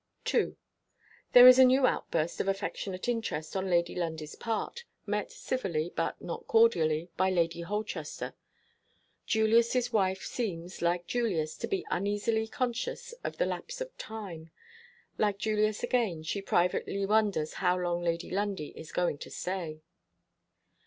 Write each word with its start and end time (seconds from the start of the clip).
II. 0.33 0.55
There 1.33 1.47
is 1.47 1.59
a 1.59 1.63
new 1.63 1.85
outburst 1.85 2.41
of 2.41 2.47
affectionate 2.47 3.07
interest 3.07 3.55
on 3.55 3.69
Lady 3.69 3.93
Lundie's 3.93 4.33
part 4.33 4.83
met 5.05 5.31
civilly, 5.31 5.93
but 5.95 6.19
not 6.19 6.47
cordially, 6.47 7.09
by 7.17 7.29
Lady 7.29 7.61
Holchester. 7.61 8.33
Julius's 9.27 9.93
wife 9.93 10.23
seems, 10.23 10.81
like 10.81 11.05
Julius, 11.05 11.55
to 11.57 11.67
be 11.67 11.85
uneasily 11.91 12.47
conscious 12.47 13.13
of 13.23 13.37
the 13.37 13.45
lapse 13.45 13.79
of 13.79 13.95
time. 13.99 14.49
Like 15.19 15.37
Julius 15.37 15.83
again, 15.83 16.23
she 16.23 16.41
privately 16.41 17.05
wonders 17.05 17.53
how 17.61 17.77
long 17.77 18.01
Lady 18.01 18.31
Lundie 18.31 18.73
is 18.75 18.91
going 18.91 19.19
to 19.19 19.29
stay. 19.29 19.81